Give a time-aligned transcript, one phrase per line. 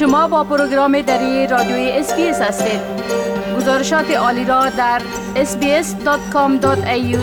[0.00, 2.80] شما با پروگرام دری رادیوی SBS هستید.
[3.56, 5.00] گزارشات عالی را در
[5.34, 7.16] sbs.com.au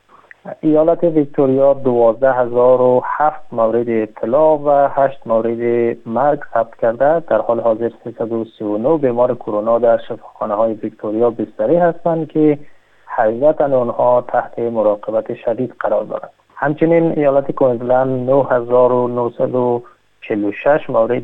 [0.62, 8.98] ایالت ویکتوریا 12007 مورد اطلاع و 8 مورد مرگ ثبت کرده در حال حاضر 339
[8.98, 12.60] بیمار کرونا در شفاخانه های ویکتوریا بستری هستند که
[13.08, 16.30] 18 تن آنها تحت مراقبت شدید قرار دارند.
[16.56, 21.24] همچنین ایالت کوینزلند 9946 مورد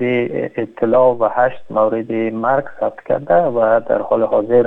[0.55, 4.65] اطلاع و 8 مورد مرگ ثبت کرده و در حال حاضر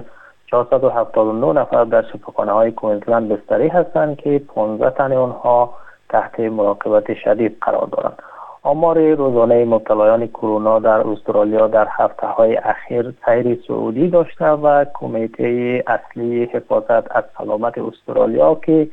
[0.53, 5.75] 479 نفر در شفاخانه های کوینزلند بستری هستند که 15 تن آنها
[6.09, 8.23] تحت مراقبت شدید قرار دارند.
[8.63, 15.85] آمار روزانه مبتلایان کرونا در استرالیا در هفته های اخیر سیر سعودی داشته و کمیته
[15.87, 18.89] اصلی حفاظت از سلامت استرالیا که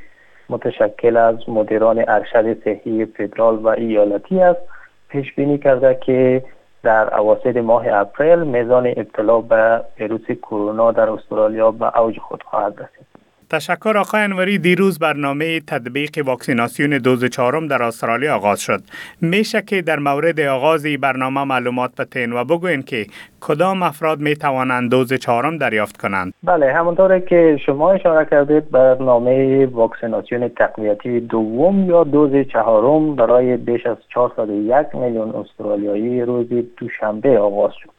[0.50, 4.62] متشکل از مدیران ارشد صحی فدرال و ایالتی است
[5.10, 6.44] پیش بینی کرده که
[6.84, 12.74] در اواسط ماه اپریل میزان ابتلا به ویروس کرونا در استرالیا به اوج خود خواهد
[12.74, 13.19] رسید.
[13.52, 18.82] تشکر آقای انوری دیروز برنامه تطبیق واکسیناسیون دوز چهارم در استرالیا آغاز شد.
[19.22, 23.06] میشه که در مورد آغاز برنامه معلومات بتین و بگوین که
[23.42, 26.34] کدام افراد می توانند دوز چهارم دریافت کنند.
[26.44, 33.86] بله همونطور که شما اشاره کردید برنامه واکسیناسیون تقویتی دوم یا دوز چهارم برای بیش
[33.86, 37.99] از 401 میلیون استرالیایی روز دوشنبه آغاز شد.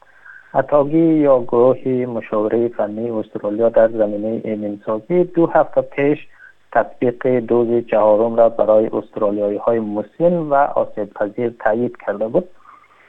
[0.55, 6.27] اتاگی یا گروه مشاوره فنی استرالیا در زمینه ایمنسازی دو هفته پیش
[6.71, 12.49] تطبیق دوز چهارم را برای استرالیایی های مسن و آسیب پذیر تایید کرده بود.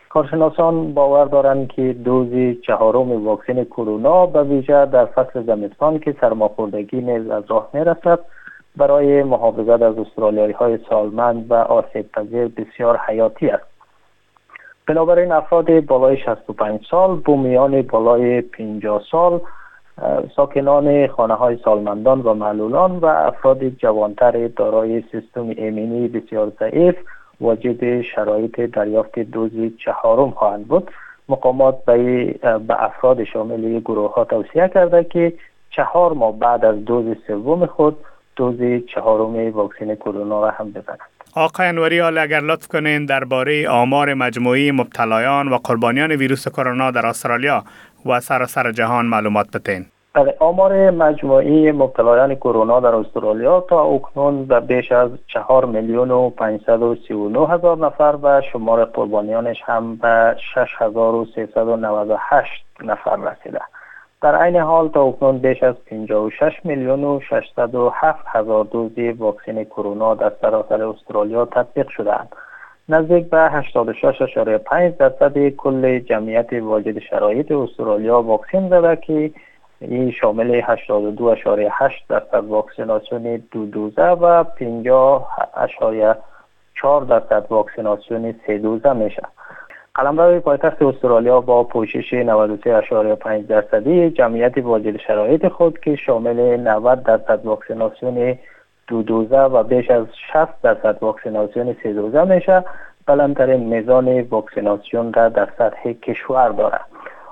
[0.09, 7.01] کارشناسان باور دارند که دوز چهارم واکسن کرونا به ویژه در فصل زمستان که سرماخوردگی
[7.01, 8.19] نیز از راه می‌رسد
[8.77, 13.72] برای محافظت از استرالیایی های سالمند و آسیب پذیر بسیار حیاتی است.
[14.87, 19.41] بنابراین افراد بالای 65 سال بومیان بالای 50 سال
[20.37, 26.95] ساکنان خانه های سالمندان و معلولان و افراد جوانتر دارای سیستم ایمنی بسیار ضعیف
[27.41, 29.51] واجد شرایط دریافت دوز
[29.85, 30.91] چهارم خواهند بود.
[31.29, 32.35] مقامات به
[32.69, 35.33] افراد شامل گروه ها توصیه کرده که
[35.71, 37.97] چهار ماه بعد از دوز سوم خود
[38.37, 41.12] دوز چهارم واکسن کرونا را هم بزنند.
[41.35, 47.07] آقای انوری حال اگر لطف کنین درباره آمار مجموعی مبتلایان و قربانیان ویروس کرونا در
[47.07, 47.65] استرالیا
[48.07, 54.61] و سراسر جهان معلومات بتین بله آمار مجموعی مبتلایان کرونا در استرالیا تا اکنون به
[54.61, 62.51] بیش از چهار میلیون و 539 هزار نفر و شمار قربانیانش هم به 6398
[62.85, 63.61] نفر رسیده.
[64.23, 70.15] در عین حال تا اکنون بیش از 56 میلیون و 607 هزار دوز واکسن کرونا
[70.15, 72.29] در سراسر استرالیا تطبیق شدهاند.
[72.89, 79.31] نزدیک به 86.5 درصد کل جمعیت واجد شرایط استرالیا واکسن زده که
[79.81, 80.69] این شامل 82.8
[82.09, 84.49] درصد واکسیناسیون دو دوزه و 50.4
[87.09, 89.23] درصد واکسیناسیون سه دوزه میشه.
[89.95, 97.41] قلمرو پایتخت استرالیا با پوشش 93.5 درصدی جمعیت واجد شرایط خود که شامل 90 درصد
[97.45, 98.39] واکسیناسیون
[98.87, 102.65] دو دوزه و بیش از 60 درصد واکسیناسیون سه دوزه میشه
[103.07, 106.87] بلندترین میزان واکسیناسیون را در سطح کشور دارد.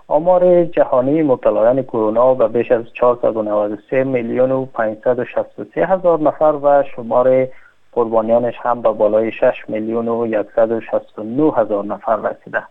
[0.09, 7.49] آمار جهانی مبتلایان کرونا به بیش از 493 میلیون و 563 هزار نفر و شمار
[7.93, 12.63] قربانیانش هم به بالای 6 میلیون و 169 هزار نفر رسیده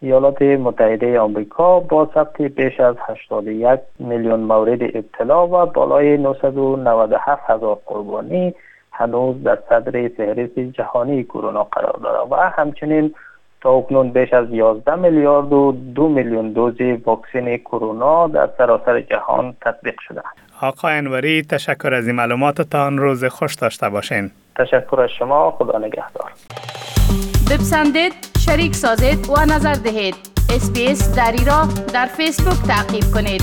[0.00, 7.78] ایالات متحده آمریکا با ثبت بیش از 81 میلیون مورد ابتلا و بالای 997 هزار
[7.86, 8.54] قربانی
[8.92, 13.14] هنوز در صدر فهرست جهانی کرونا قرار دارد و همچنین
[13.60, 19.56] تا اکنون بیش از 11 میلیارد و دو میلیون دوز واکسن کرونا در سراسر جهان
[19.60, 20.22] تطبیق شده
[20.60, 22.98] آقای انوری تشکر از این معلوماتتان.
[22.98, 24.30] روز خوش داشته باشین.
[24.58, 25.50] تشکر از شما.
[25.50, 26.32] خدا نگهدار.
[27.50, 30.14] بپسندید شریک سازید و نظر دهید.
[30.54, 33.42] اسپیس دری را در فیسبوک تعقیب کنید.